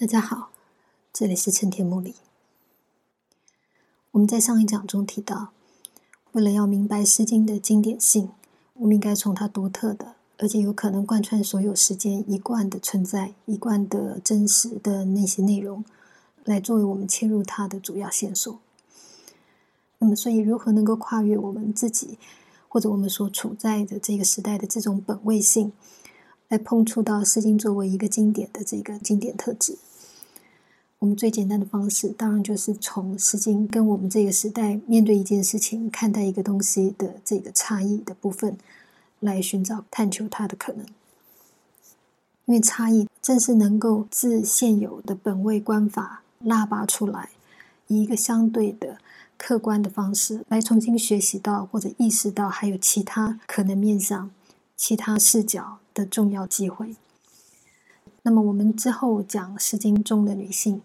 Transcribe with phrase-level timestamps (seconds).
[0.00, 0.50] 大家好，
[1.12, 2.14] 这里是陈田木里。
[4.12, 5.52] 我们在上一讲中提到，
[6.32, 8.30] 为了要明白《诗经》的经典性，
[8.72, 15.84] 我们应该从它独特的，而且有可能贯穿所有时间一贯的存在、一贯的真实的那些内容，
[16.46, 18.58] 来作为我们切入它的主要线索。
[19.98, 22.16] 那么，所以如何能够跨越我们自己，
[22.68, 25.74] 或者我们所处在的这个时代的这种本位性，
[26.48, 29.76] 来碰触到《诗经》作为一个经典的这个经典特质？
[31.00, 38.58] 我们最简单的方式，当然就是从《诗经》跟我们这个时代面对一件事情、看待一个东西的这个差异的部分，
[39.18, 40.84] 来寻找、探求它的可能。
[42.44, 47.30] 因为差异正是能够自现有的本位观法拉拔出来，
[47.86, 48.98] 以一个相对的
[49.38, 54.30] 客观的方式来重新学习到或者意识到还有其他可能面向、
[54.76, 56.94] 其他视角的重要机会。
[58.30, 60.80] 那么，我们之后讲《诗经》中的女性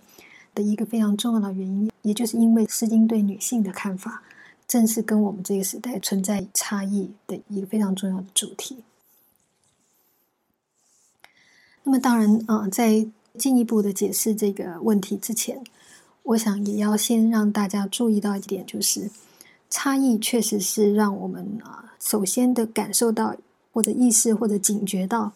[0.55, 4.23] 的一个非常重要的原因，也就是因为《诗经》对女性的看法，
[4.67, 8.77] 正是跟我们这个时代存在差异的一个非常重要的主题。
[11.83, 13.05] 那么，当然，啊，在
[13.37, 15.63] 进一步的解释这个问题之前，
[16.23, 19.11] 我想也要先让大家注意到一点，就是
[19.69, 23.35] 差异确实是让我们啊，首先的感受到，
[23.71, 25.31] 或者意识，或者警觉到。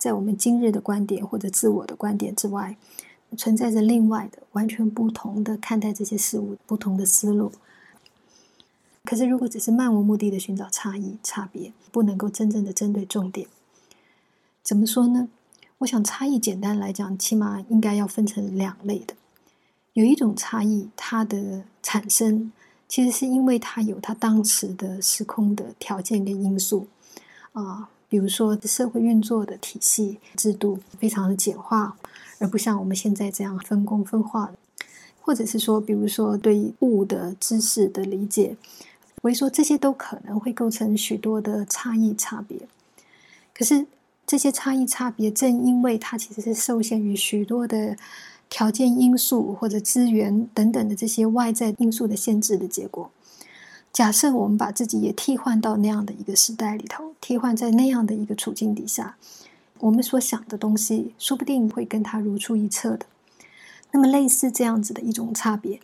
[0.00, 2.78] 在我们今日的观点或者自我的观点之外，
[3.36, 7.52] 存在着另外的完全不同的看待这些事物不同的思路。
[9.04, 13.46] 可是，如果只是漫无目的的寻找差异、差别，不能够真正的针对重点，
[14.62, 15.28] 怎么说呢？
[15.78, 19.14] 我想，差异简单来讲，起码应该要分成两类的。
[19.92, 22.50] 有一种差异，它的产生
[22.88, 26.86] 其实是因为它有它当时的时空的条件跟因素
[27.52, 27.90] 啊。
[28.10, 31.96] 比如说，社会运作的体系制度非常的简化，
[32.40, 34.52] 而不像我们现在这样分工分化
[35.22, 38.56] 或者是说，比如说对物的知识的理解，
[39.22, 42.58] 我说这些都可能会构成许多的差异差别。
[43.54, 43.86] 可是
[44.26, 47.96] 这些差异差别，正因为它其实是受限于许多的
[48.48, 53.12] 条件因素或者资源等等的这些外在因素的限制的结果。
[53.92, 59.16] 假设我们把自己也替换到那样的一个时代里头，替换在那样的一个处境底下，
[59.80, 63.06] 我们所想的东西，说不定会跟他如出一辙的。
[63.90, 65.80] 那么，类似这样子的一种差别，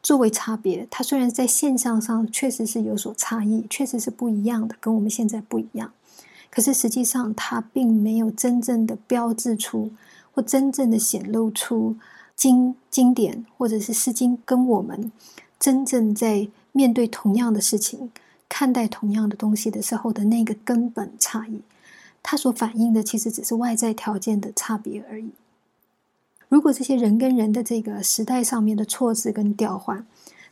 [0.00, 5.92] 作为差别，它虽然在现象上确实是有所差异，确实是不一样的，跟我们现在不一样。
[6.50, 9.90] 可是实际上，它并没有真正的标志出，
[10.32, 11.96] 或真正的显露出
[12.36, 15.10] 经经典或者是诗经跟我们
[15.58, 16.48] 真正在。
[16.72, 18.10] 面对同样的事情，
[18.48, 21.62] 看待同样的东西的时候的那个根本差异，
[22.22, 25.30] 它所反映的其实只是外在条件的差别而已。
[26.48, 30.06] 如果这些人跟人的这个时代上面的错字跟调换，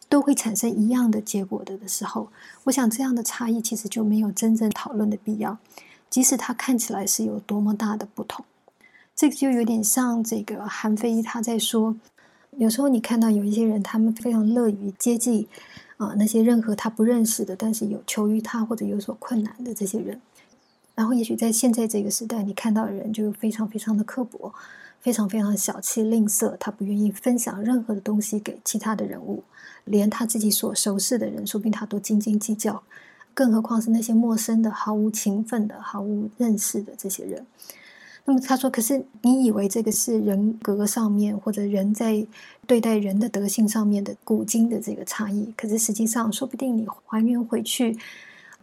[0.08, 2.28] 都会产生一样的结果的的时候，
[2.64, 5.58] 我想这样的差异其实就没有真正讨论的必要，
[6.10, 8.44] 即使它看起来是有多么大的不同。
[9.14, 11.96] 这个就有点像这个韩非他在说，
[12.58, 15.48] 有时候你看到有一些人，他们非常乐于接济。
[15.96, 20.20] 啊，那些任何他不认识的，但是有求于他或者有所困难的这些人，
[20.94, 24.52] 然后也许在现在这个时代，你看到的人就非常非常的刻薄，
[25.00, 29.42] 非常非常小气吝啬，他不愿意分享任何的东西给其他的人物，
[29.84, 32.82] 连他自己所熟识的人，说不定他都斤斤计较，
[33.32, 37.46] 更何况是那些陌生的、毫无情分的、毫无认识的这些人。
[38.28, 42.26] 那么他说：“可是你以为这个是人格上面或者人在
[42.66, 45.54] 对待人的德性上面的古今的这个差异？
[45.56, 47.96] 可是实际上，说不定你还原回去，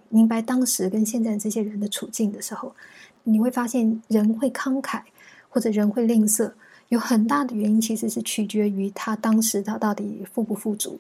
[0.09, 2.75] 明白当时跟现在这些人的处境的时候，
[3.23, 5.02] 你会发现人会慷慨
[5.47, 6.52] 或者人会吝啬，
[6.90, 11.00] 有很大的原因其实是取决于他当时他到底富不富足。”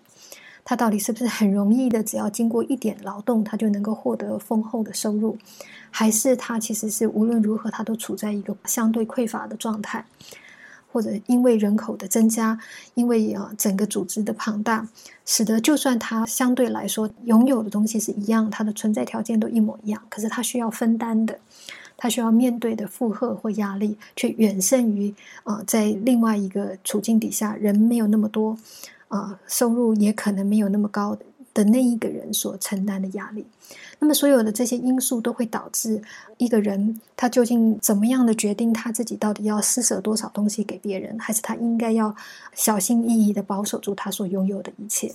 [0.65, 2.03] 他到底是不是很容易的？
[2.03, 5.37] 只要经过一点劳动，他就能够获得丰厚的收入，
[5.91, 10.05] 还是他其实是无论如何他都处在一个相对匮乏的状态？
[10.91, 12.59] 或者因为人口的增加，
[12.93, 14.87] 因为啊整个组织的庞大，
[15.25, 21.39] 使得就算他相对来说拥有的东西是一样，他的存在条件都一模一样，可是他需要分担的，
[21.97, 25.11] 他需要面对的负荷或压力，却远胜于
[25.43, 28.55] 啊在另外一个处境底下，人没有那么多。
[29.13, 31.23] 啊，收入也可能没有那么高的
[31.53, 33.45] 的那一个人所承担的压力，
[33.99, 36.01] 那么所有的这些因素都会导致
[36.37, 42.15] 一个人他究竟怎么样的决定他自己到底要施舍多少东西给别人，还是他应该要
[42.55, 45.13] 小心翼翼的保守住他所拥有的一切？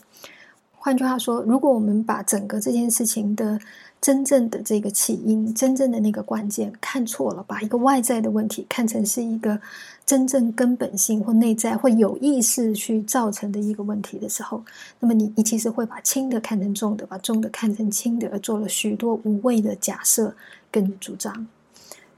[0.77, 3.59] 换句话说，如果我们把整个这件事情的
[4.00, 9.61] 真正的这个起因、真正的那个关键看错了，把一个外在的问题看成是一个
[10.08, 14.64] 真正根本性或内在或有意识去造成的一个问题的时候，
[15.00, 20.34] 那么你你其实会把轻的看成重的，把重的看成轻的，而做了许多无谓的假设
[20.70, 21.46] 跟主张。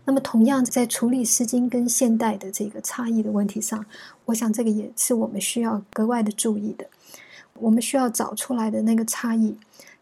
[0.04, 3.84] 那么，同样在处理《诗经》跟现代的这个差异的问题上，
[4.26, 6.86] 我想这个也是我们需要格外的注意的。
[7.54, 9.56] 我们需要找出来的那个差异，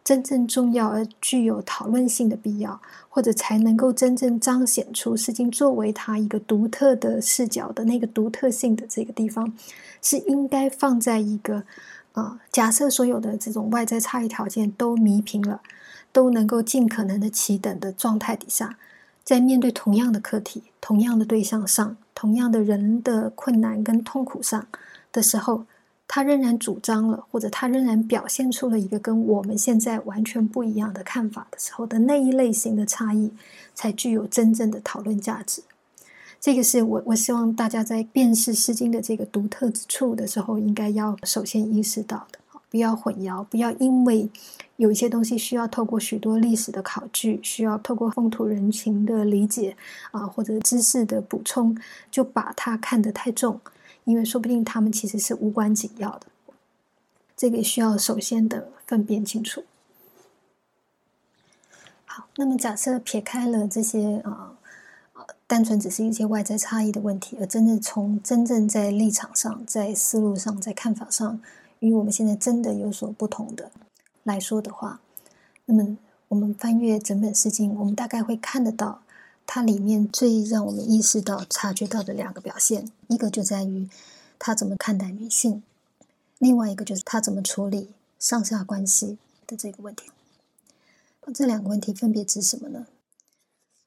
[0.09, 9.53] 真正重要而具有讨论性的必要，或者才能够真正彰显出《诗经》作为它一个独特的视角的那个独特性的这个地方，
[10.01, 11.65] 是应该放在一个
[12.13, 15.61] 啊，假设所有的这种外在差异条件都弥平了，
[16.11, 18.79] 都能够尽可能的齐等的状态底下，
[19.23, 24.67] 在面对同样的课题、同样的对象上、同样的人的困难跟痛苦上
[25.13, 25.67] 的时候。
[26.11, 33.31] 他仍然主张了，或者他仍然表现出了一个跟我们现在完全不一样的看法的时候的那一类型的差异，
[33.75, 35.63] 才具有真正的讨论价值。
[36.41, 42.39] 这个是我我希望大家在辨识《诗经》的这个独特之处的时候，应该要首先意识到的，
[42.71, 44.31] 不要混淆，不要因为
[44.77, 49.77] 有一些东西需要透过许多历史的考据，需要透过风土人情的理解
[50.13, 51.77] 啊，或者知识的补充，
[52.11, 53.61] 就把它看得太重。
[54.09, 56.29] 因为说不定他们其实是无关紧要的，
[57.37, 59.65] 这个需要首先的分辨清楚。
[62.07, 64.57] 好，那么假设撇开了这些啊
[65.13, 71.39] 啊，单纯只是一些外在差异的问题，而真正从真正在立场上、在思路上、在看法上，
[71.81, 73.71] 与我们现在真的有所不同的
[74.23, 75.03] 来说的话，
[75.67, 79.03] 那么我们翻阅整本诗经，我们大概会看得到。
[79.51, 83.89] 它里面最让我们意识到、察觉到的两个表现，一个就在于
[84.39, 85.63] 他怎么看待女性，
[86.37, 89.17] 另外一个就是他怎么处理上下关系
[89.47, 90.11] 的这个问题。
[91.33, 92.87] 这两个问题分别指什么呢？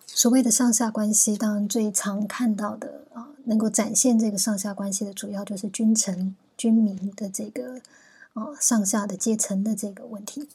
[0.08, 7.80] 所谓的上下关系，当然最常看到的啊，能够展现这个上下关系的主要就是君臣、君民的这个
[8.34, 10.50] 啊上下的阶层的这个问题。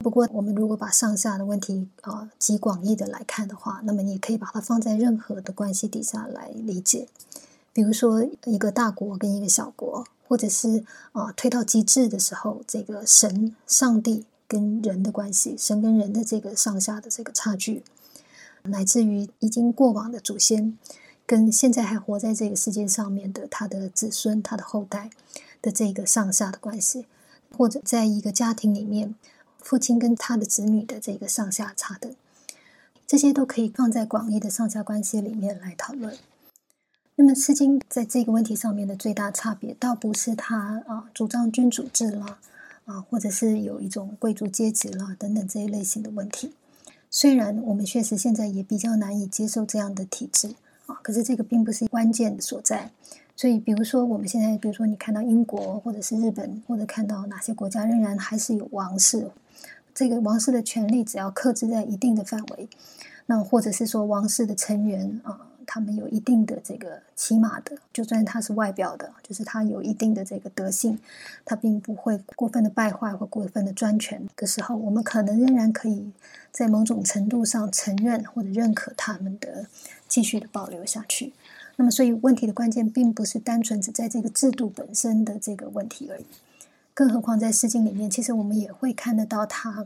[0.00, 7.08] 不过，我们如果把上下的问题啊极广义的来看的话，那么你可以把它放在任何的关系底下来理解。
[7.72, 17.82] 比如说，一个大国跟一个小国，或者是啊推到极致的时候，这个神、上帝跟人的关系，神跟人的这个上下的这个差距，
[18.62, 20.78] 乃至于已经过往的祖先
[21.26, 25.10] 跟现在还活在这个世界上面的他的子孙、他的后代
[25.60, 27.06] 的这个上下的关系，
[27.56, 29.16] 或者在一个家庭里面。
[29.68, 32.14] 父亲跟他的子女的这个上下差的，
[33.06, 36.16] 这些都可以放在广义的上下关系里面来讨论。
[37.16, 42.38] 那么《诗经》在这个问题上面的最大差别，倒不是他啊主张君主制啦，
[42.86, 46.54] 啊，或者是有一种贵族阶级啦等等这一类型的问题。
[47.10, 50.54] 虽然我们确实现在也比较难以接受这样的体制
[50.86, 52.90] 啊，可是这个并不是关键所在。
[53.36, 59.30] 所以，比如说，我们现在，比如说，你看到英国或者是日本，或者看到哪些国家仍然还是有王室，
[59.98, 62.68] 这个王室的权力只要克制在一定的范围，
[63.26, 71.00] 那或者是说王室的成员啊，他们有一定的这个起码的，就算他是外表的，就是他有一定的这个德性，
[71.44, 76.12] 他并不会过分的败坏或过分的专权的时候，我们可能仍然可以
[76.52, 79.66] 在某种程度上承认或者认可他们的
[80.06, 81.32] 继续的保留下去。
[81.74, 86.24] 那么，所以问题的关键并不是单纯只在这个制度本身的这个问题而已。
[86.98, 89.84] 更何况在《诗经》里面，其实我们也会看得到它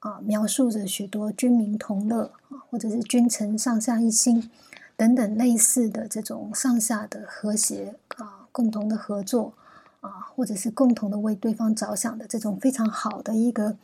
[0.00, 4.50] 啊，描述着许多君民同乐啊，或者是君臣上下一心
[4.94, 9.54] 等等类似的这种上下的和谐啊，共同的合作
[10.02, 13.74] 啊，或者是共同的为对方着想的这种非常好的一个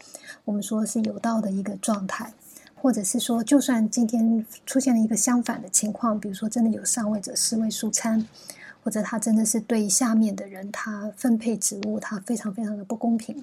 [0.45, 2.35] 我们说是有道的一个状态。
[2.81, 8.25] 或者是说，就算今天出现了一个相反的情况，比如说真的有上位者尸位素餐，
[8.83, 13.43] 或者他真的是对下面的人他分配职务，他非常非常的不公平，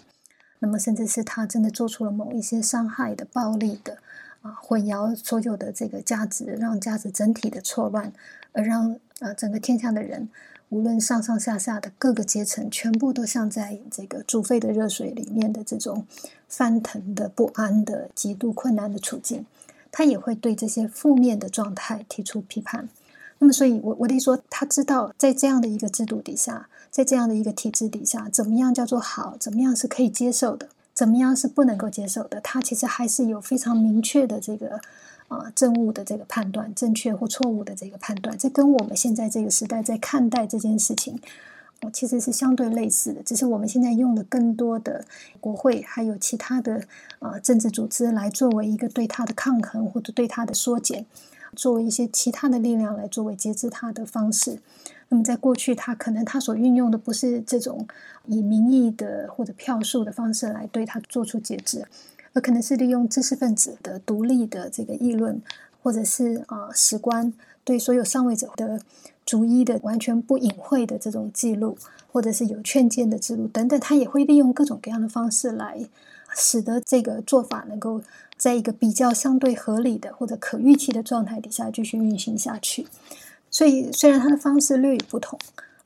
[0.59, 3.97] 那么甚至是他真的做出了某一些伤害的、暴力的
[4.41, 8.11] 啊，混淆所有的这个价值，让价值整体的错乱，
[8.53, 10.29] 而让啊整个天下的人。
[10.69, 16.07] 无论上上下下的各个阶层，全部都像在这个煮沸的热水里面的这种
[16.49, 19.45] 翻腾的不安的极度困难的处境，
[19.91, 22.89] 他也会对这些负面的状态提出批判。
[23.39, 34.79] 那么，所以，我我得说，他知道在这样的一个制度底下，在这样的一个体制底下，怎么样叫做好，怎么样是可以接受的，怎么样是不能够接受的，他其实还是有非常明确的这个。
[35.27, 41.19] 啊，正误的这个判断，正确或错误的这个判断，这跟我们现在这个时代在看待这件事情，
[41.81, 45.03] 我其实是相对类似的，只是我们现在用了更多的
[45.41, 46.83] 国会还有其他的
[47.17, 51.03] 呃政治组织来作为一个对它的抗衡或者对它的缩减，
[51.55, 54.59] 作为一些其他的力量来作为节制它的方式。
[55.09, 57.87] 那么在过去，他可能他所运用的不是这种
[58.25, 61.85] 以民意的或者票数的方式来对他做出节制，
[62.33, 65.41] 而可能是利用知识分子的独立的这个议论，
[65.81, 67.33] 或者是啊史官
[67.63, 68.81] 对所有上位者的。
[69.25, 71.75] 逐一的、完全不隐晦的这种记录，
[72.11, 75.79] 或者是有劝谏的记录等等，他也会利用各种各样的方式来
[76.35, 78.01] 使得这个做法能够
[78.37, 82.85] 在一个比较相对合理的或者可预期的状态底下继续运行下去。
[83.49, 85.39] 所以，虽然它的方式略有不同，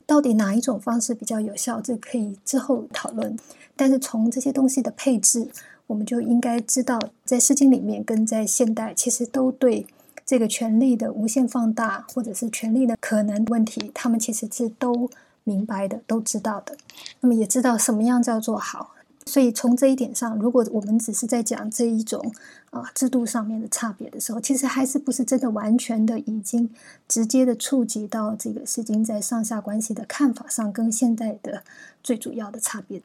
[0.04, 3.38] 到底哪一种方式比较有效，这可以之后讨论。
[3.76, 5.48] 但是，从这些东西的配置，
[5.86, 9.86] 我们就应该知道，在《诗经》里面跟在现代，其实都对。
[10.26, 15.10] 这个权力的无限放大，或者是权力的可能问题，他们其实是都
[15.42, 16.76] 明白的，都知道的。
[17.20, 18.92] 那么也知道什么样叫做好。
[19.26, 22.32] 所以从这一点上，如果我们只是在讲这一种
[22.70, 26.68] 啊制度上面的差别的时候，其实还是不是真的完全的已经
[27.06, 31.62] 直接的触及到这个《诗经》在上下关系的看法上跟现在的
[32.02, 33.02] 最主要的差别。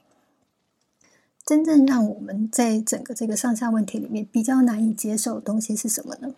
[1.45, 6.33] 真正让我们在整个这个上下问题里面比较难以接受的东西是什么呢？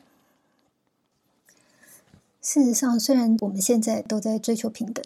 [2.42, 5.06] 事实上，虽然我们现在都在追求平等，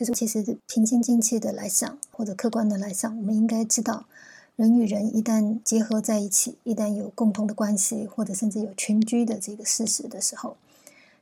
[0.00, 4.06] 可是其实平心静气的来想，或者客观的来想，我们应该知道，
[4.56, 10.56] 人与人一旦结合在一起，一旦有共同的关系，或者甚至有群居的这个事实的时候，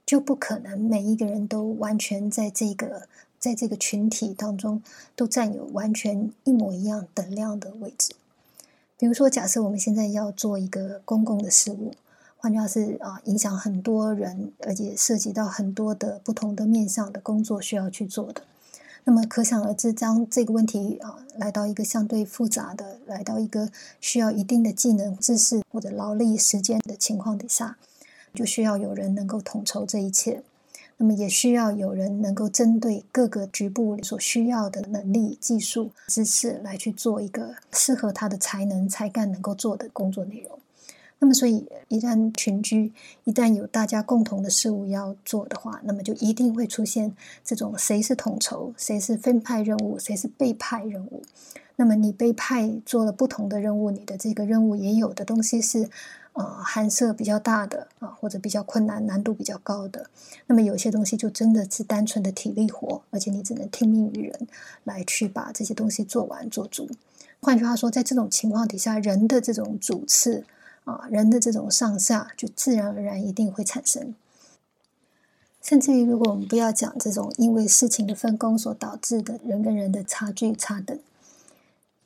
[0.06, 3.08] 就不可能每一个人都完全在这个
[3.40, 4.80] 在这个群体当中
[5.16, 8.14] 都占有完全一模一样等量的位置。
[8.96, 11.94] 比如说，假设我们现在要做一个公共的事物。
[12.36, 18.42] 换句话是啊，影响很多人，而且涉及到很多的不同的面向的工作需要去做的。
[19.08, 23.70] 那么可想而知，将这个问题啊来到一个相对复杂的，来到一个
[24.02, 27.78] 需要一定的技能、知识或者劳力、时间的情况底下，
[28.34, 30.42] 就需要有人能够统筹这一切。
[30.98, 40.58] 那么也需要有人能够针对各个局部所需要的能力、技术、知识来去做一个适合他的才能、才干能够做的工作内容。
[41.20, 42.92] 那么，所以一旦群居，
[43.24, 47.12] 一旦有大家共同的事物要做的话，那么就一定会出现
[47.44, 51.22] 这种谁是统筹，谁是分派任务，谁是被派任务。
[51.74, 55.90] 那么你被派做了不同的任务，你的这个任务也有的东西是
[56.34, 60.06] 呃含涉比较大的啊，或者比较困难、难度比较高的。
[60.46, 64.46] 那么有些东西就真的是单纯的体力活，而且你只能听命于人
[64.84, 66.88] 来去把这些东西做完做足。
[67.40, 70.44] 换句话说，在这种情况底下，人的这种主次。
[70.88, 74.14] 啊，人的这种上下就自然而然一定会产生，
[75.60, 80.98] 甚至于如果我们不要讲这种因为事情的分工所导致的人跟人的差距差等，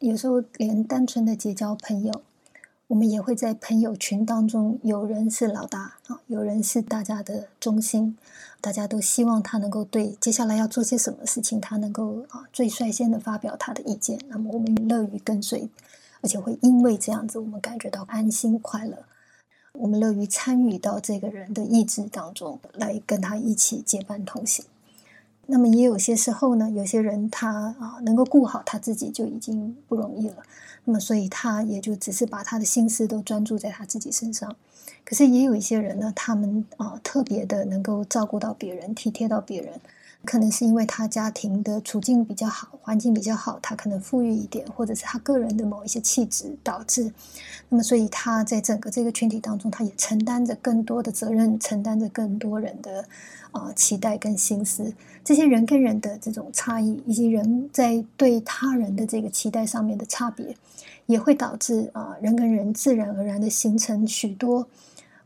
[0.01, 2.23] 有时候连单纯的结交朋友，
[2.89, 8.19] 我们也会在朋友群当中，有人是老大啊，有人是大家的中心，
[8.61, 15.69] 大家都希望他能够对接下来要做些什么事情，他能够啊最率先的发表他的意见，那么我们乐于跟随。
[16.23, 19.05] 而且会因为这样子，我们感觉到安心快乐。
[19.73, 24.65] 我们乐于参与到这个人的意志当中来，跟他一起结伴同行。
[25.47, 30.37] 那么也有些时候呢，有些人他啊能够顾好他自己就已经不容易了。
[30.85, 34.55] 那么所以他也就只是把他的心思都专注在他自己身上。
[35.05, 39.81] 可是也有一些人呢，他们啊特别的能够照顾到别人，体贴到别人。
[40.25, 47.13] 可能是因为他家庭的处境比较好，环境比较好，他可能富裕一点，或者是他个人的某一些气质导致，
[47.69, 53.05] 那么所以他在整个这个群体当中，他也承担着更多的责任，承担着更多人的
[53.51, 54.95] 啊期待跟心思。
[55.25, 60.57] 这些人跟人的这种差异，以及人在对他人的这个期待上面的差别，
[61.07, 64.67] 也会导致啊人跟人自然而然的形成许多。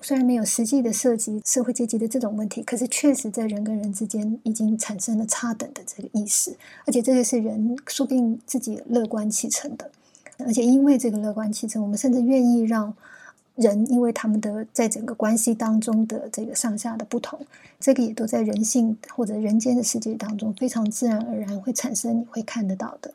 [0.06, 9.90] 虽然没有实际的涉及社会阶级的这种问题，可是确实在人跟人之间已经产生了差等的这个意识，而且这个是人说不定自己乐观其成的，
[10.38, 12.94] 而且因为这个乐观其成，我们甚至愿意让
[13.56, 17.44] 人因为他们的在整个关系当中的这个上下的不同，
[17.80, 23.12] 这个也都在人性或者人间的世界当中非常自然而然会产生，你会看得到的。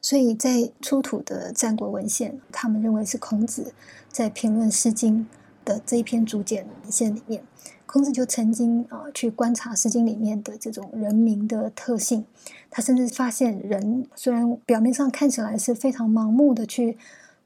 [0.00, 3.74] 所以在出土的战国文献，他们认为是孔子
[4.10, 5.28] 在评论《诗经》。
[5.68, 7.44] 的这一篇竹简文献里面，
[7.84, 12.24] 孔子就曾经啊去观察《诗经》里面的这种人民的特性，
[12.70, 16.96] 他甚至发现人虽然表面上看起来是非常盲目的去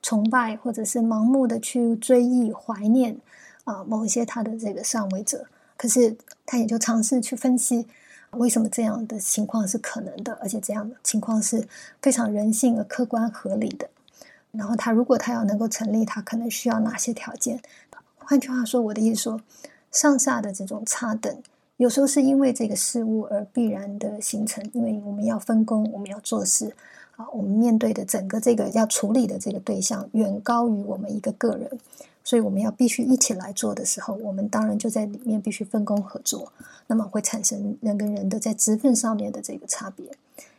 [0.00, 3.16] 崇拜，或者是盲目的去追忆怀念
[3.64, 5.44] 啊某一些他的这个上位者，
[5.76, 7.88] 可是他也就尝试去分析
[8.30, 11.66] 为什么这样的情况是可能的，而且这样的情况是
[12.00, 13.88] 非常人性而客观合理的？
[14.52, 17.58] 然后他如果他要能够成立，他可能需要哪些条件？
[18.24, 19.40] 换句话说，我的意思说，
[19.90, 21.42] 上下的这种差等，
[21.76, 26.74] 有时候是因为这个事物而必然的形成，因为我们要分工，我们要做事
[27.16, 31.70] 啊，我们面对的整个这个要处理的这个对象远高于我们一个个人。
[32.24, 36.52] 所以我们要必须一起来做的时候，我们当然就在里面必须分工合作，
[36.86, 40.06] 那么会产生人跟人的在职分上面的这个差别。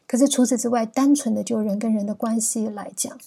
[0.06, 3.18] 可是除此之外，单纯的就人跟人的关系来讲，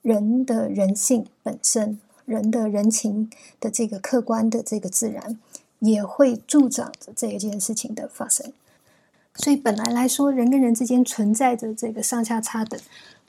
[0.00, 5.38] 人的人性本身，人的人情的这个客观的这个自然，
[5.80, 8.52] 也会助长着这一件事情的发生。
[9.34, 12.80] 所以本来来说，人跟人之间存在着这个上下差等，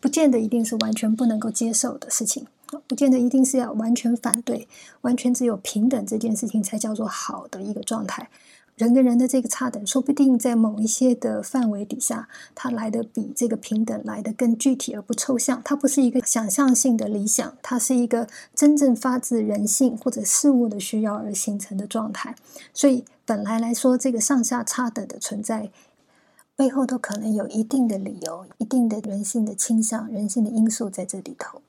[0.01, 2.45] 不见得一定是完全不能够接受的事情。
[2.87, 4.67] 不见得一定是要完全反对，
[5.01, 8.27] 完全只有平等这件事情才叫做好的一个状态。
[8.75, 15.61] 人跟人的这个差等，说不定在某一些的范围底下，它来的比这个平等来的更具体而不抽象。
[15.63, 22.35] 它不是一个想象性的理想，它是一个真正发自人性或者事物的需要而形成的状态。
[22.73, 25.69] 所以本来来说，这个上下差等的存在
[26.55, 31.61] 背后，都可能有一定的理由、一定的人性的倾向、人性的因素在这里头。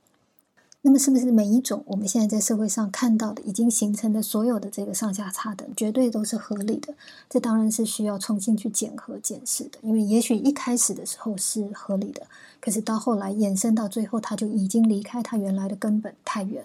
[0.87, 6.93] 那么，是不是每一种我们现在在社会上看到的已经形成的所有的这个上下差等，绝对都是合理的？
[7.31, 9.79] 这当然是需要重新去检核检视的。
[9.81, 12.27] 因为也许一开始的时候是合理的，
[12.61, 16.63] 可是到后来衍生到最后，它就已经离开它原来的根本太远。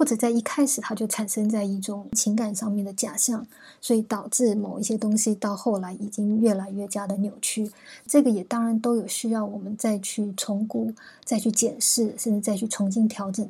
[0.00, 3.46] 或者在一开始，它就产生在一种情感上面的假象，
[3.82, 7.70] 所以导致某一些东西到后来已经越来越加的扭曲。
[8.06, 13.46] 这个也当然都有需要我们再去重估、再去检视，甚至再去重新调整。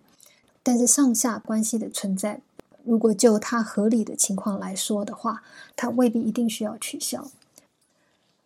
[0.65, 2.41] 但是上下关系的存在，
[2.83, 5.45] 如果就它合理的情况来说的话，
[5.77, 7.29] 它未必一定需要取消。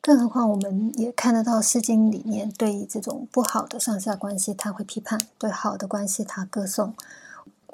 [0.02, 6.92] 更何况，我们也看得到《诗经》里面对这种不好的上下关系，他会批判；对好的关系，他歌颂。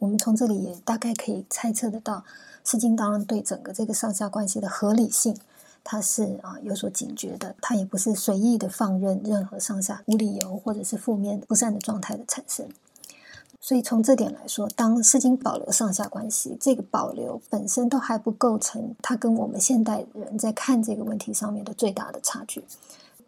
[0.01, 2.25] 我们从这里也大概可以猜测得到，
[2.65, 5.37] 诗经当然对整个这个上下关系的合理性，
[5.85, 12.67] 它是啊有所警觉的，它也不是随意的放任任何上下无理由或者是负面不善的状态的产生。
[13.61, 22.65] 所以从这点来说，当诗经保留上下关系，这个保留本身都还不构成它跟我们现代人在看这个问题上面的最大的差距。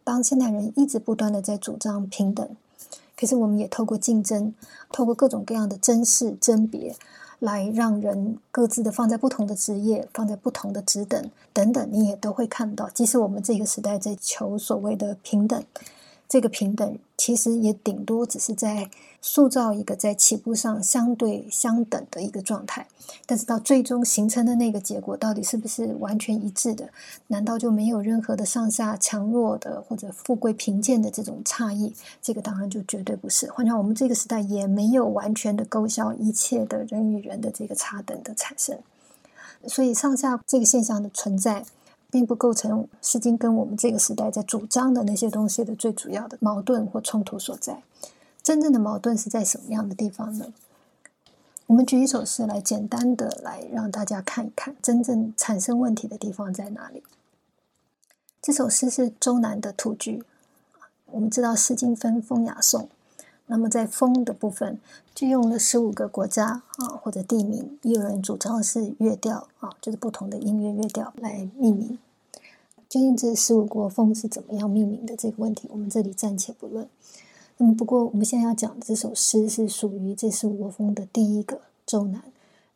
[0.02, 2.48] 当现代人一直不断的在主张平等。
[3.22, 4.52] 其实，我们也透过竞争，
[4.90, 6.96] 透过各种各样的争势、甄别，
[7.38, 12.90] 来让人各自的放在不同的职业，放在不同的职等等等，你也都会看到。
[12.90, 15.62] 即使我们这个时代在求所谓的平等。
[16.32, 18.88] 这个平等其实也顶多只是在
[19.20, 22.88] 塑造一个在起步上相对相等的一个状态，
[23.26, 26.88] 但是到最终形成的那个结果到底是不是完全一致的？
[27.26, 31.92] 难道就没有任何的上下强弱的或者富贵贫贱的这种差异？
[32.22, 33.50] 这个当然就绝对不是。
[33.50, 38.78] 换成我们这个时代也没有完全的勾销一切的人与人的这个差等的产生，
[39.66, 41.66] 所以上下这个现象的存在。
[42.12, 47.82] 并不构成《诗经》跟我们这个时代在主张的那些东西的最主要的矛盾或冲突所在。
[48.42, 50.52] 真正的矛盾是在什么样的地方呢？
[51.68, 57.02] 我们举一首诗来简单的来让大家看一看，真正产生问题的地方在哪里。
[58.42, 60.22] 这首诗是周南的土句。
[61.06, 62.90] 我们知道《诗经》分风雅颂，
[63.52, 64.78] 那么在风的部分
[65.14, 71.98] 就用了十五个国家啊或者地名，也有人主张是乐调啊，就是不同的音乐乐调来命名。
[72.88, 76.88] 究竟这十五国风是怎么样命名的这个问题，我们这里暂且不论。
[77.58, 82.22] 那么，不过我们现在要讲的这首诗是属于这十五国风的第一个周南。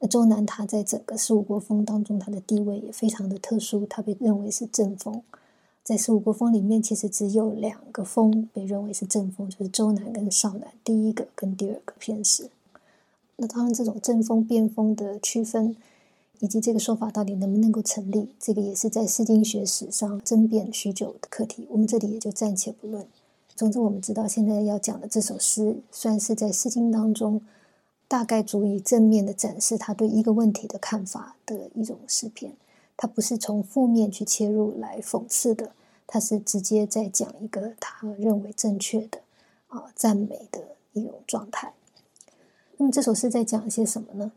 [0.01, 5.23] 那周南他在整个十五国风当中，他的地位也非常的特殊，他被认为是正风。
[5.87, 12.51] 在十五国风里面，其实只有两个风被认为是正风，就是周南跟少南，第一个跟第二个偏师。
[13.37, 15.77] 那当然，这种正风变风的区分。
[16.40, 21.66] 以及这个说法到底能不能够成立，这个也是在诗经学史上争辩许久的课题。
[21.70, 23.07] 我们这里也就暂且不论。
[23.55, 27.40] 总之，我们知道现在要讲的这首诗，算是在诗经当中
[28.07, 32.53] 大概足以正面的展示他对一个问题的看法的一种诗篇。
[32.97, 35.73] 它不是从负面去切入来讽刺的，
[36.07, 39.21] 它是直接在讲一个他认为正确的
[39.69, 41.75] 啊赞美的一种状态。
[42.79, 44.33] 那么这首诗在讲一些什么呢？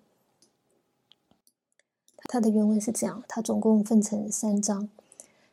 [2.32, 4.90] 它的原文是这样，它总共分成三章，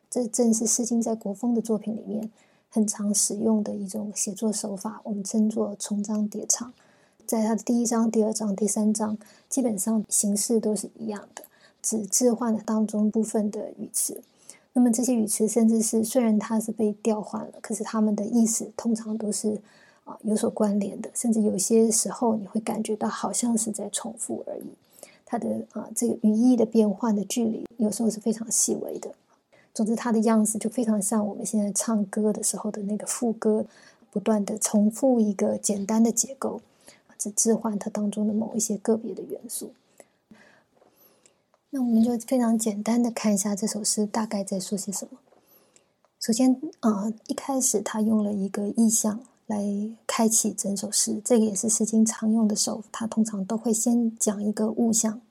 [0.09, 2.29] 这正是《诗经》在国风的作品里面
[2.69, 6.71] 很常使用的一种写作手法，我们称作重章叠唱。
[7.25, 9.17] 在它的第一章、第二章、第三章，
[9.49, 11.43] 基本上形式都是一样的，
[11.87, 14.21] 只置换了当中部分的语词。
[14.73, 19.57] 那么这些语词甚至是虽然它是被调换了，可是它们的意思通常都是
[20.03, 24.67] 啊有所关联的，甚至有些时候你会感觉到好像是在重复而已。
[25.25, 29.09] 它的啊这个语义的变换的距离有时候是非常细微的。
[29.73, 33.65] 总之，它的样子就非常像我们现在唱歌的时候的那个副歌，
[34.11, 36.59] 不断的重复一个简单的结构，
[37.17, 39.71] 只置换它当中的某一些个别的元素。
[41.69, 45.17] 那我们就非常简单的看一下这首诗大概在说些什么。
[46.19, 49.63] 首先，啊，一开始他用了一个意象来
[50.07, 55.21] 开启整首诗，这个也是诗经常用的手法，他通常都会先讲一个物象。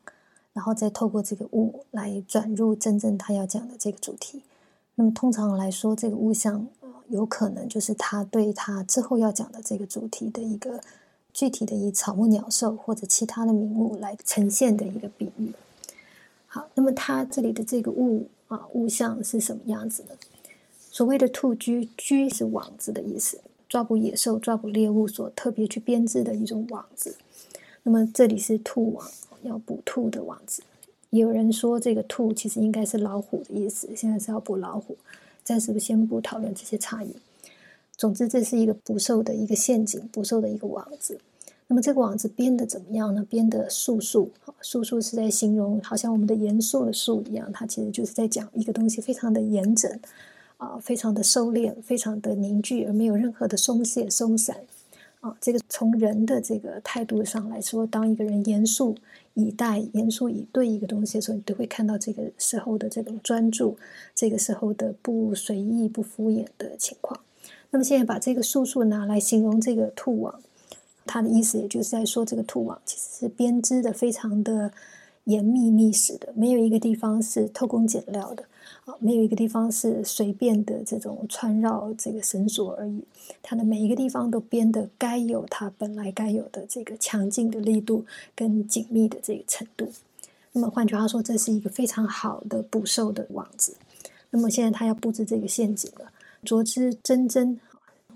[0.53, 4.43] 然后再透过这个物来转入真正他要讲的这个主题。
[4.95, 10.81] 那么通常来说，这个物象呃有可能就是他对他之后要讲的这个主题的一个
[11.31, 15.53] 具体的以草木鸟兽或者其他的名物来呈现的一个比喻。
[16.57, 20.17] 好，那么它这里的这个物啊物象是什么样子的？
[20.91, 23.39] 所谓的兔居，居是网子的意思，
[23.69, 27.15] 抓捕野兽、抓捕猎物所特别去编织的一种网子。
[27.83, 29.07] 那么这里是兔网。
[29.43, 30.63] 要捕兔的网子，
[31.11, 33.89] 也有人说这个兔其实应该是老虎的意思。
[33.95, 34.97] 现在是要捕老虎，
[35.45, 37.15] 暂时先不讨论这些差异。
[37.97, 41.21] 总之，这是一个捕兽的一个陷阱，捕兽的一个网子。
[41.69, 43.27] 那么这个网子编的怎么样呢？
[43.29, 47.51] 编的素素，素素是在形容，好像我们的严肃的素一样。
[47.53, 49.91] 它其实就是在讲一个东西非常的严整
[50.59, 54.57] 啊，非常的收敛，非常的凝聚，而没有任何的松懈松散
[55.21, 55.37] 啊。
[55.41, 58.97] 这个从人的这个态度上来说，当一个人严肃。
[59.39, 63.77] 以待、严肃以对一个东西的时候，你都会看到这个时候的这种专注，
[64.15, 67.21] 这个时候的不随意、不敷衍的情况。
[67.69, 70.41] 那么现在把这个素素拿来形容这个兔网，
[71.07, 74.73] 它的意思也就是在说，这个兔网其实是编织的非常的
[75.25, 78.45] 严密密实的，没有一个地方是偷工减料的。
[78.85, 83.03] 啊，没有一个地方是随便的这种穿绕这个绳索而已，
[83.43, 88.05] 它的每一个地方都编的该有它本来该有的这个强劲的力度
[88.37, 89.89] 跟紧密的这个程度。
[90.53, 93.75] 那么换句话说，这是一个非常好的捕兽的网子。
[94.31, 96.13] 那么现在他要布置这个陷阱了。
[96.45, 97.59] 卓之真真，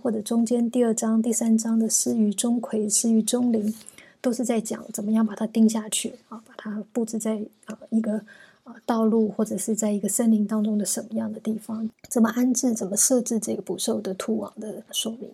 [0.02, 3.74] 或者中间第二章、第三章的失于钟馗、失于钟灵，
[4.20, 8.22] 都是在讲怎么样把它钉下去啊，把它布置在啊一个
[8.64, 8.74] 啊。
[8.86, 15.30] 道路或者是在一个森林当中的什么样的地方，怎么安置、怎么设置这个捕兽的兔网的说明。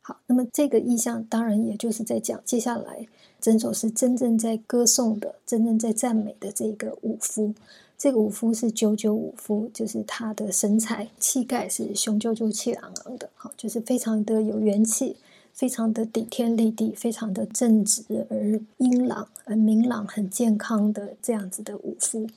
[0.00, 3.06] 好，那么这个意象当然也就是在讲接下来
[3.40, 7.54] 整首是真正在歌颂的、真正在赞美的这个武夫。
[7.98, 15.16] 这个武夫是九九武夫，就是他的神采气概是雄赳赳、气昂昂的，好，就是非常的有元气。
[15.52, 22.28] 非常的顶天立地，非常的正直而英朗而明朗、很健康的这样子的武夫。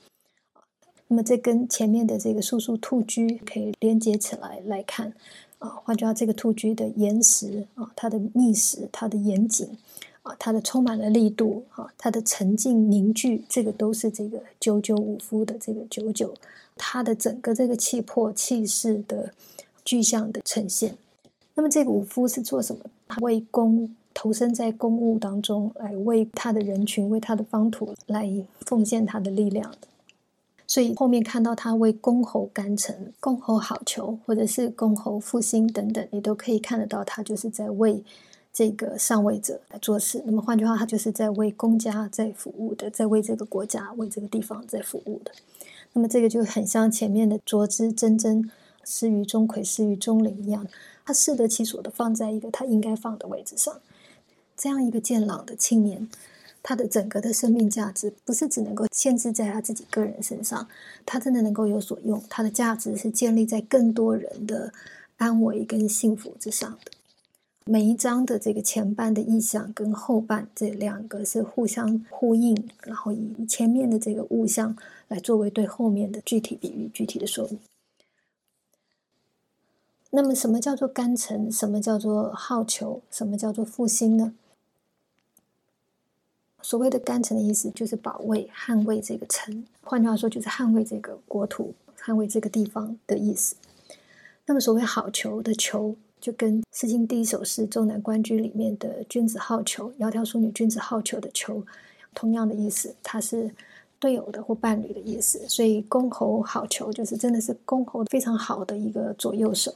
[1.06, 5.12] 那么这跟前面的这个素素兔居可以连接起来来看
[5.60, 5.68] 啊。
[5.84, 9.68] 换句话这个兔居的岩石啊，它的密实，它的严谨
[10.22, 16.32] 啊，它的充满了力度啊，它的沉静凝聚，这个都是这个九九五夫的这个九九，
[16.76, 19.32] 它的整个这个气魄气势的
[19.84, 20.96] 具象的呈现。
[21.54, 22.84] 那么这个五夫是做什么？
[23.08, 28.30] 他为公投身在公务当中，来为他的人群、为他的方土来
[28.60, 29.88] 奉献他的力量的。
[30.66, 38.02] 所以后面看到他为公侯干臣、公侯好求，或者是公侯复兴等等，你都可以看得到，他就是在为
[38.52, 40.22] 这个上位者来做事。
[40.26, 45.32] 那么换句话，他就是在为公家在服务的，在为这个国家、为这个地方在服务的。
[45.94, 48.50] 那么这个就很像前面的卓之真真、
[48.84, 50.66] 失于钟馗、失于钟灵一样。
[51.04, 53.80] 他适得其所的放在一个他应该放的位置上，
[54.56, 56.08] 这样一个健朗的青年，
[56.62, 60.68] 他的整个的生命价值不是只能够限制在他自己个人身上，
[61.04, 64.72] 他真的能够有所用，他的价值是建立在更多人的
[65.16, 66.92] 安危跟幸福之上的。
[67.64, 77.60] 每一章的这个前半的意象跟后半这两个是互相呼应，然后以前面的这个物象来作为对后面的具体比喻、具体的说明。
[80.10, 81.50] 那么，什么叫做干城？
[81.50, 83.00] 什么叫做好求？
[83.10, 84.34] 什么叫做复兴呢？
[86.60, 89.64] 所谓的干城的意思，就是保卫、捍卫这个城。
[89.82, 93.54] 换句话说，就是捍卫这个国土、捍卫这个地方的意思。
[94.46, 101.60] 那么，所谓好求的求，就跟《诗经》第一首诗《周南关雎》里面的“君子好逑”“窈窕淑女，君子好逑”的逑，
[102.14, 103.50] 同样的意思，它是
[103.98, 105.40] 队友的或伴侣的意思。
[105.48, 109.74] 所以，公侯好逑，就是真的是公侯非常好的一个左右手。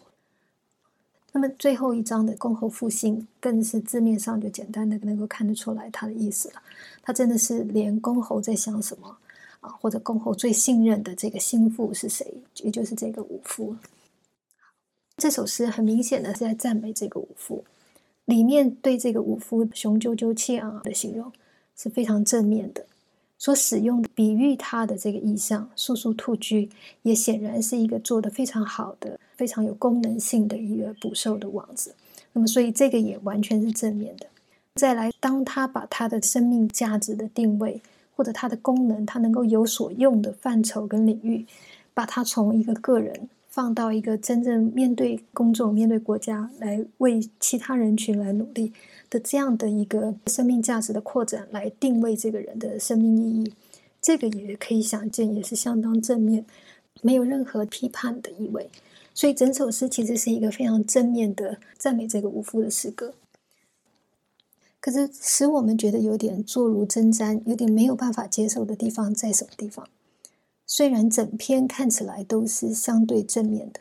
[1.32, 6.62] 那么最后一章的公侯复兴，更是字面上就简单的能够看得出来他的意思了。
[7.02, 9.16] 他真的是连公侯在想什么
[9.58, 12.24] 啊，或者公侯最信任的这个心腹是谁？
[12.62, 13.74] 也就是这个武夫。
[15.16, 17.64] 这首诗很明显的是在赞美这个武夫，
[18.26, 21.32] 里面对这个武夫雄赳赳气昂昂的形容
[21.74, 22.84] 是非常正面的。
[23.38, 26.68] 所使用的比喻他的这个意象，速速兔居，
[27.02, 31.94] 也显然是一个做的非常好的、非常有功能性的一个捕兽的网子。
[32.34, 34.26] 那么，所以这个也完全是正面的。
[34.74, 37.80] 再来，当他把他的生命价值的定位，
[38.14, 41.46] 或者他的功能，他能够有所用的范畴跟领域，
[41.94, 48.74] 把他从一个个人放到一个真正面对公众、面对国家，来为其他人群来努力。
[49.08, 53.54] 的这样的一个生命价值的扩展来定位这个人的生命意义，
[54.02, 56.44] 这个也可以想见，也是相当正面，
[57.00, 58.68] 没有任何批判的意味。
[59.14, 63.14] 所以整首诗其实是一个非常正面的赞美这个无夫的诗歌。
[64.80, 69.88] 可是使我们觉得有点坐如针毡，有点没有办法接受的地方在什么地方？
[70.66, 73.80] 虽然整篇看起来都是相对正面的。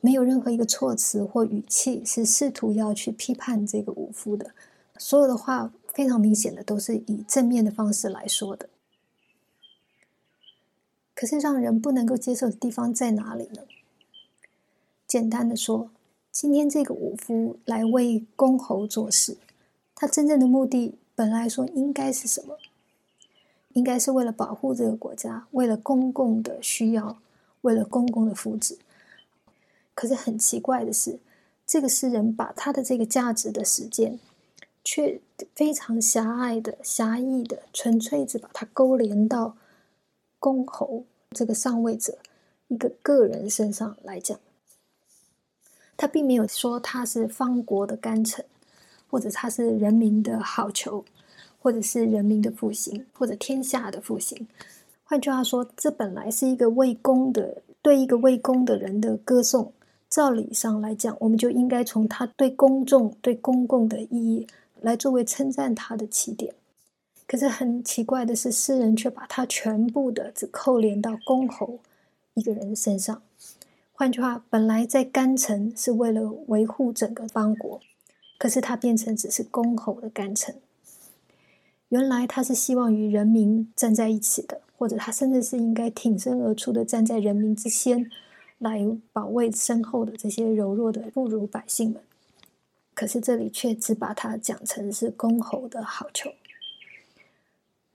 [0.00, 4.50] 没有任何一个措辞或语气是试图要去批判这个武夫的，
[4.98, 8.68] 所有的话非常明显的都是以正面的方式来说的。
[11.14, 13.62] 可是让人不能够接受的地方在哪里呢？
[15.06, 15.90] 简单的说，
[16.32, 19.36] 今天这个武夫来为公侯做事，
[19.94, 22.58] 他真正的目的本来说应该是什么？
[23.74, 27.18] 应该是为了保护这个国家，为了公共的需要，
[27.62, 28.76] 为了公共的福祉。
[29.94, 31.18] 可是很奇怪的是，
[31.66, 34.18] 这个诗人把他的这个价值的实践，
[34.82, 35.20] 却
[35.54, 39.56] 非常狭隘的、狭义的，纯粹只把它勾连到
[40.38, 42.18] 公侯这个上位者
[42.68, 44.38] 一个个人身上来讲。
[45.96, 48.44] 他并没有说他是方国的干臣，
[49.08, 51.04] 或者他是人民的好囚，
[51.62, 54.48] 或者是人民的复兴，或者天下的复兴。
[55.04, 59.72] 换句话说，这本来是一个为公的，对一个为公的人的歌颂。
[60.10, 64.46] 照理上来讲，我们就应该从他对公众、对公共的意义
[64.80, 66.52] 来作为称赞他的起点。
[67.28, 71.78] 可是很奇怪的是，诗人却把他全部的只扣连到公侯
[72.34, 73.22] 一个人身上。
[73.92, 77.80] 换句话，本来在干城是为了维护整个邦国，
[78.36, 80.54] 可是他变成只是公侯的干城。
[81.92, 88.10] 原来他是希望与人民站在一起的，或者他甚至是应该挺身而出的，站在人民之先。
[88.58, 88.80] 来
[89.12, 92.00] 保卫身后的这些柔弱的妇孺百姓们，
[92.94, 96.30] 可是这里却只把它讲成是公侯的好球。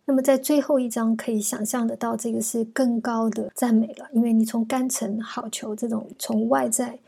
[0.04, 7.00] 那么在最后一章可以想象得到，这个是更高的赞美了，因为你从干城好球这种从外在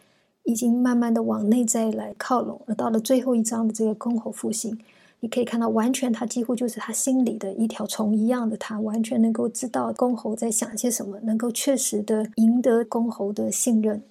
[0.43, 4.79] 已经慢慢的往内在来靠拢，而到了最后一章的这个公侯复兴。
[5.21, 14.01] 你可以看到，完全他几乎就是他心里的一条虫一样的，他完全能够知道公侯在想些什么，能够确实的赢得公侯的信任。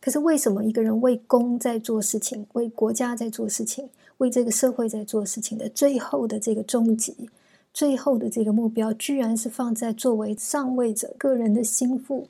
[0.00, 3.88] 可是为什么一个人为公在做事情，为国家在做事情，
[4.18, 7.28] 为这个社会在做事情的最后的这个终极、
[7.74, 12.28] 最后的这个目标，居然是放在作为上位者个人的心腹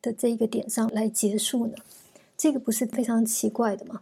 [0.00, 1.74] 的这一个点上来结束呢？
[2.36, 4.00] 这个不是非常奇怪的吗？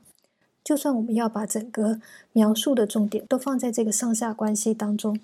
[0.62, 2.00] 就算我们要把整个
[2.32, 5.18] 描述的重点都放在这个上下关系当中，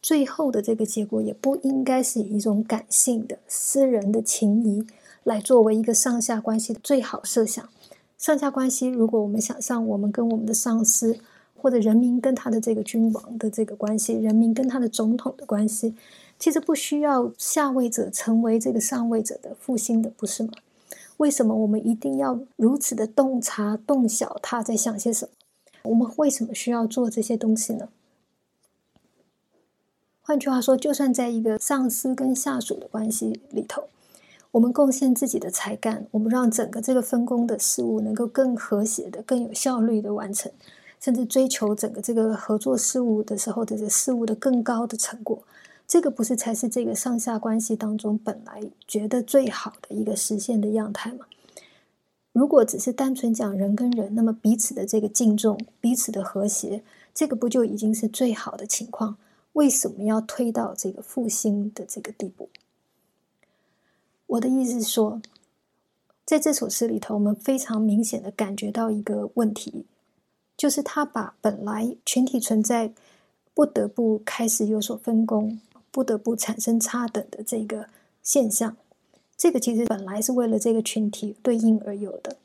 [0.00, 4.86] 最后的这个结果也不应该是以一种感性的、私人的情谊
[5.22, 7.68] 来作为一个上下关系的最好设想。
[8.16, 11.18] 上下关系，如果我们想象我们跟我们的上司，
[11.56, 15.94] 或者人民跟他的这个君王的这个关系，人民跟他的总统的关系，
[16.38, 20.50] 其实不需要下位者成为这个上位者的复兴的，不是吗？
[21.20, 25.90] 为什么我们一定要如此的洞察、洞晓他在想些什么？
[25.90, 27.90] 我们为什么需要做这些东西呢？
[30.22, 33.84] 换句话说，就算在一个上司跟下属的关系里头，
[34.52, 40.50] 我们贡献自己的才干，我们让整个这个分工的事物能够更和谐的、更有效率的完成，
[40.98, 45.42] 甚至追求整个这个合作事务的时候的这事物的更高的成果。
[45.90, 51.26] 这个不是才是这个上下关系当中本来觉得最好的一个实现的样态吗？
[52.32, 59.16] 如果只是单纯讲人跟人，那么彼此的这个敬重、彼此的和谐，这个不就已经是最好的情况？
[59.54, 62.48] 为什么要推到这个复兴的这个地步？
[64.26, 65.20] 我的意思是说，
[66.24, 69.86] 在这首诗里头，我们非常明显的感觉到一个问题，
[70.56, 72.94] 就是他把本来群体存在
[73.52, 75.60] 不得不开始有所分工。
[75.90, 77.86] 不得不产生差等的这个
[78.22, 78.76] 现象，
[79.36, 82.36] 这个其实本来是为了这个群体对应而有的，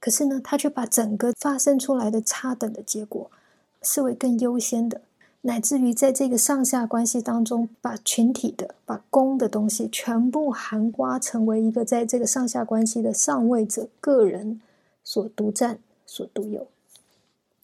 [0.00, 3.30] 可是呢，他却把整个发生出来的差等的结果
[3.82, 5.00] 视为更优先的，
[5.42, 14.60] 乃至于在这个上下关系当中，把群体的、把公的东西全部含瓜成为一个在这个上下关系的上位者个人
[15.02, 16.66] 所独占、所独有。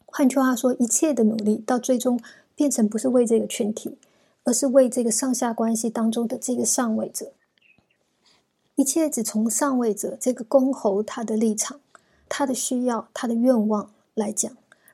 [0.06, 2.20] 换句话说，一切的努力到最终
[2.54, 3.96] 变成不是为这个群体，
[4.44, 7.32] 而是为这个上下关系当中的这个上位者。
[8.76, 11.80] 一切只从上位者这个公侯他的立场、
[12.28, 14.50] 他的需要、他的愿望来讲。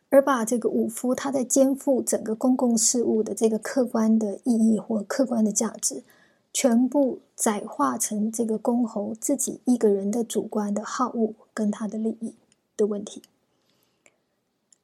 [0.08, 6.04] 而把这个武夫他在肩负整个公共事务的这个客观的意义或客观的价值，
[6.52, 12.34] 全部窄化成这个公侯自己一个人的主观的好恶跟他的利益
[12.76, 13.20] 的问题，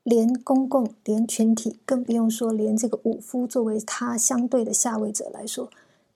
[0.03, 5.71] 连公共连群体，更不用说连这个武夫作为他相对的下位者来说，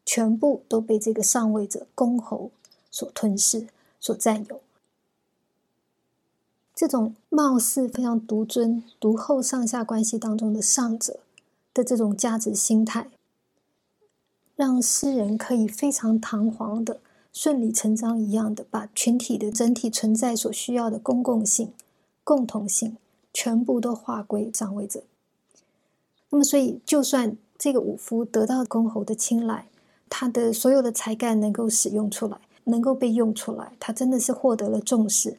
[0.05, 2.51] 全部都被这个上位者公侯
[2.91, 3.69] 所吞噬、
[4.01, 4.61] 所占有。
[6.75, 11.21] 这种貌似非常独尊独厚上下关系当中的上者
[11.73, 13.09] 的这种价值心态，
[14.57, 17.01] 让诗人可以非常堂皇的、
[17.33, 21.73] 顺理成章一样的把群体的整体存在所需要的公共性、
[22.25, 22.97] 共同性
[23.39, 25.03] 全部都划归上位者。
[26.31, 29.67] 那么，所以就算这个武夫得到公侯的青睐，
[30.09, 35.37] 他的所有的才干能够使用出来，能够被用出来，他真的是获得了重视。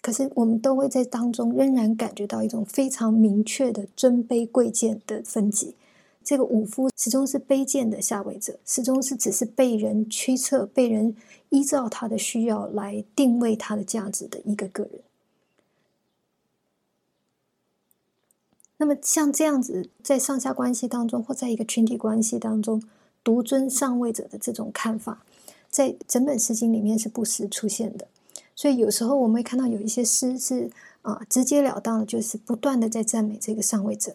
[0.00, 5.74] 可是，我们都会在当中仍然感觉到一种非常明确的尊卑贵贱的分级。
[6.22, 11.16] 这个武夫始终是卑贱的下位者，始终是只是被人驱策、被人
[11.48, 15.00] 依照他的需要来定位他的价值的一个个人。
[18.80, 22.82] 那么，像这样子在上下关系当中，或在一个群体关系当中
[23.22, 25.22] 独尊上位者的这种看法，
[25.68, 28.08] 在整本诗经里面是不时出现的。
[28.56, 30.70] 所以有时候我们会看到有一些诗是
[31.02, 34.14] 啊直截了当的，就是不断的在赞美这个上位者，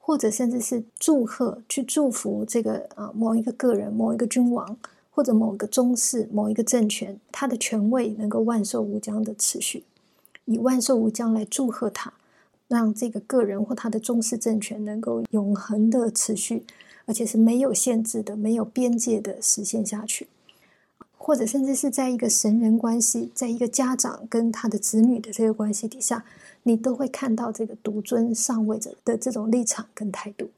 [0.00, 4.76] 或者甚至是祝贺去祝福这个啊某一个个人、某一个君王
[5.12, 9.84] 或者某个宗室、某一个政权，他的权位能够万寿无疆的持续，
[10.46, 12.12] 以万寿无疆来祝贺他，
[12.70, 16.62] 让这个个人或他的宗室政权能够永恒的持续，
[17.04, 20.28] 而且是没有限制的、没有边界的实现下去。
[21.18, 26.24] 或者甚至是在一个神人关系，在一个家长跟他的子女的这个关系底下，
[26.62, 30.48] 你都会看到这个独尊上位者的这种立场跟态度，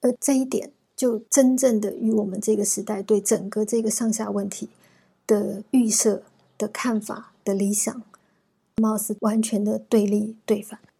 [0.00, 4.68] 而这一点就真正的与我们这个时代对整个这个上下问题
[5.26, 6.22] 的预设
[6.58, 8.02] 的看法的理想，
[8.76, 10.91] 貌似完全的对立对反。